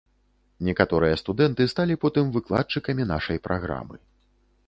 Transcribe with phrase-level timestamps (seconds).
[0.67, 3.95] Некаторыя студэнты сталі потым выкладчыкамі нашай праграмы.